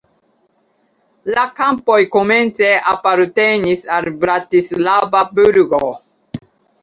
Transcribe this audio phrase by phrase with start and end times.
[1.33, 5.83] La kampoj komence apartenis al Bratislava burgo.